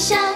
[0.00, 0.29] 笑。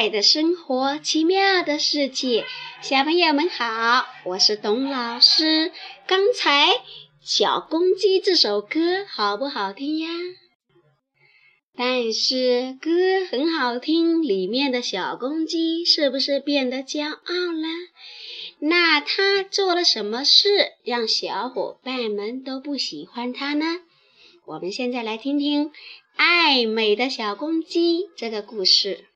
[0.00, 2.46] 彩的生活，奇妙的世界，
[2.80, 5.72] 小朋友们好，我是董老师。
[6.06, 6.68] 刚才
[7.20, 10.08] 《小公鸡》这首歌好不好听呀？
[11.76, 12.90] 但是歌
[13.28, 17.66] 很好听，里面的小公鸡是不是变得骄傲了？
[18.60, 23.80] 那它做了什么事，让小伙伴们都不喜欢它呢？
[24.46, 25.70] 我们现在来听听
[26.14, 29.06] 《爱美的小公鸡》这个故事。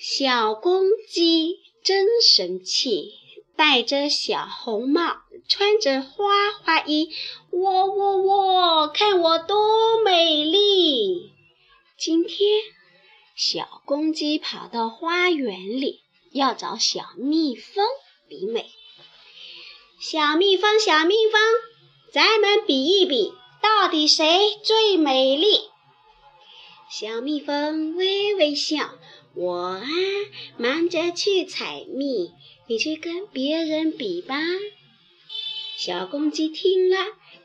[0.00, 3.14] 小公鸡真神气，
[3.56, 5.16] 戴着小红帽，
[5.48, 7.10] 穿着花花衣，
[7.50, 11.32] 喔喔喔，看我多美丽！
[11.98, 12.38] 今天，
[13.34, 17.84] 小公鸡跑到花园里，要找小蜜蜂
[18.28, 18.70] 比美。
[19.98, 21.40] 小蜜蜂，小蜜蜂，
[22.12, 25.62] 咱们比一比，到底谁最美丽？
[26.88, 28.90] 小蜜蜂微微笑。
[29.40, 29.86] 我啊，
[30.56, 32.32] 忙着去采蜜，
[32.66, 34.36] 你去跟别人比吧。
[35.76, 36.96] 小公鸡听了，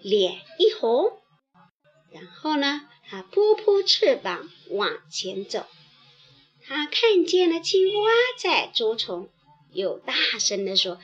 [0.01, 1.19] 脸一红，
[2.11, 5.67] 然后呢，它扑扑翅膀往前走。
[6.65, 9.29] 它看见了青蛙在捉虫，
[9.71, 10.99] 又大声地说：“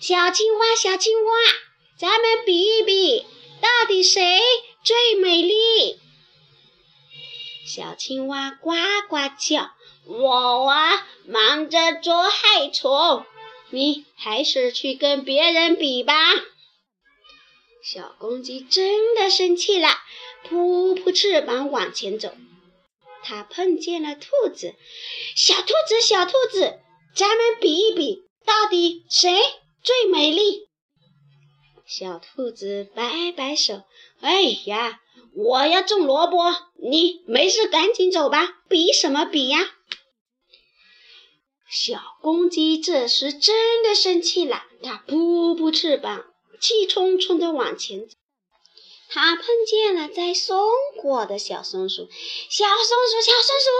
[0.00, 1.32] 小青蛙，小青蛙，
[1.98, 3.26] 咱们比一比，
[3.60, 4.40] 到底谁
[4.82, 6.00] 最美丽？”
[7.68, 8.70] 小青蛙呱
[9.06, 9.72] 呱叫。
[10.10, 13.24] 我啊，忙着捉害虫，
[13.70, 16.14] 你还是去跟别人比吧。
[17.84, 19.88] 小公鸡真的生气了，
[20.42, 22.32] 扑扑翅膀往前走。
[23.22, 24.74] 它碰见了兔子，
[25.36, 26.80] 小兔子，小兔子，
[27.14, 29.38] 咱们比一比，到底谁
[29.84, 30.66] 最美丽？
[31.86, 33.82] 小兔子摆摆手，
[34.20, 34.98] 哎呀，
[35.36, 39.58] 我要种萝卜，你没事赶紧走吧，比什么比呀？
[41.72, 46.24] 小公鸡这时真的生气了，它扑扑翅膀，
[46.60, 48.16] 气冲冲地往前走。
[49.08, 50.68] 它碰见了摘松
[51.00, 52.08] 果的小松鼠，
[52.50, 53.70] 小松鼠，小松鼠，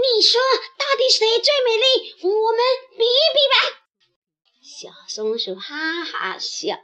[0.00, 0.40] 你说
[0.78, 2.14] 到底谁最美丽？
[2.22, 2.60] 我们
[2.96, 3.80] 比一比吧。
[4.62, 6.74] 小松鼠哈哈笑，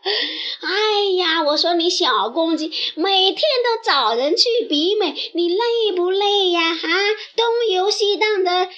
[0.60, 6.75] 哎呀，我说你小公鸡每天都找人去比美，你累不累呀？
[6.75, 6.88] 哈，
[7.34, 8.69] 东游西荡的。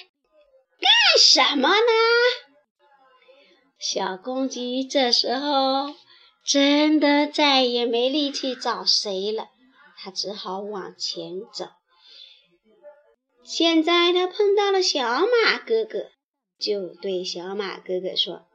[0.83, 1.91] 干什么呢？
[3.79, 5.93] 小公鸡这时候
[6.45, 9.47] 真的再也没力气找谁了，
[9.97, 11.67] 它只好往前走。
[13.45, 16.09] 现在它碰到了小马哥哥，
[16.59, 18.45] 就对小马哥哥说：“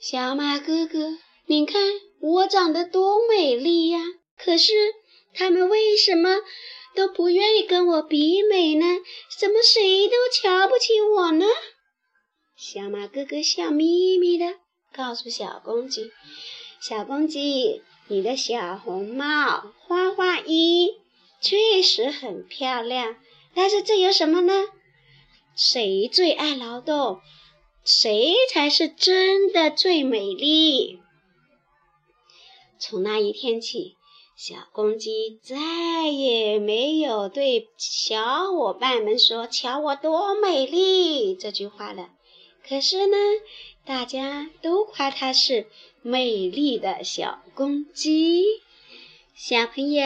[0.00, 1.80] 小马哥哥，你看
[2.20, 3.98] 我长得多美丽呀！
[4.38, 4.72] 可是
[5.34, 6.38] 他们为什么？”
[6.96, 8.86] 都不愿意跟我比美呢，
[9.38, 11.44] 怎么谁都瞧不起我呢？
[12.56, 14.54] 小马哥哥笑眯眯的
[14.94, 16.10] 告诉小公鸡
[16.80, 20.94] ：“小公鸡，你的小红帽、花花衣
[21.42, 23.16] 确实很漂亮，
[23.54, 24.68] 但是这有什么呢？
[25.54, 27.20] 谁最爱劳动，
[27.84, 30.98] 谁才是真的最美丽。”
[32.80, 33.95] 从那一天起。
[34.36, 42.10] 小公鸡再也没有对小伙伴们说“瞧我多美丽”这句话了。
[42.68, 43.16] 可是呢，
[43.86, 45.68] 大家都夸它是
[46.02, 48.44] 美丽的小公鸡。
[49.34, 50.04] 小朋友，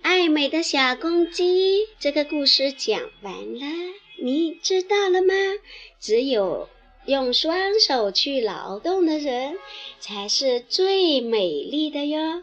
[0.00, 3.66] 爱美的小公鸡这个故事讲完了，
[4.22, 5.34] 你知道了吗？
[6.00, 6.70] 只有
[7.04, 9.58] 用双手去劳动的人，
[9.98, 12.42] 才是最美丽的哟。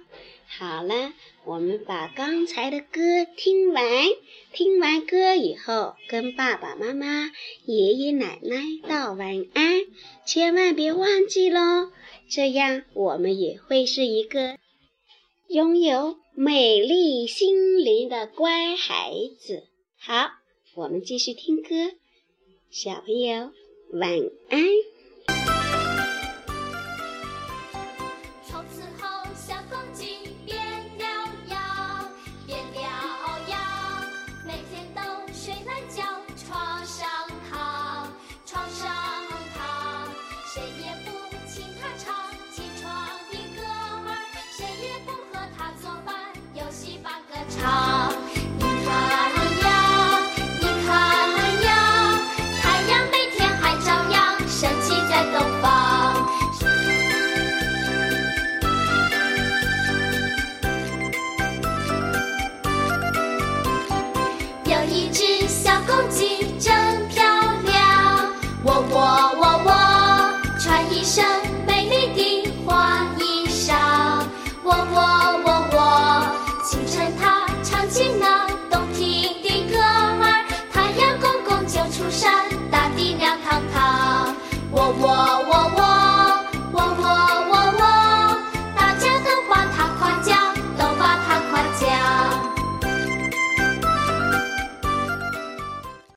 [0.50, 1.14] 好了，
[1.46, 3.84] 我们把刚才的歌听完。
[4.54, 7.32] 听完歌以后，跟爸爸妈妈、
[7.66, 9.82] 爷爷奶奶道晚安，
[10.26, 11.92] 千万别忘记喽。
[12.30, 14.58] 这样我们也会是一个
[15.48, 19.68] 拥有美丽心灵的乖孩子。
[20.00, 20.32] 好，
[20.76, 21.92] 我们继续听歌，
[22.72, 23.52] 小朋友
[23.92, 24.12] 晚
[24.50, 24.64] 安。